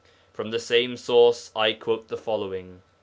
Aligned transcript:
From 0.33 0.49
the 0.49 0.57
same 0.57 0.97
source 0.97 1.51
I 1.55 1.73
quote 1.73 2.07
the 2.07 2.17
following. 2.17 2.81